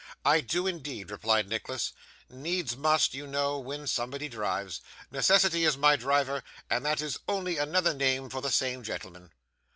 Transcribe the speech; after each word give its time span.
'I 0.25 0.41
do, 0.41 0.65
indeed,' 0.65 1.11
replied 1.11 1.47
Nicholas. 1.47 1.91
'Needs 2.27 2.75
must, 2.75 3.13
you 3.13 3.27
know, 3.27 3.59
when 3.59 3.85
somebody 3.85 4.27
drives. 4.27 4.81
Necessity 5.11 5.63
is 5.63 5.77
my 5.77 5.95
driver, 5.95 6.41
and 6.71 6.83
that 6.83 7.01
is 7.03 7.19
only 7.27 7.59
another 7.59 7.93
name 7.93 8.27
for 8.27 8.41
the 8.41 8.49
same 8.49 8.81
gentleman. 8.81 9.31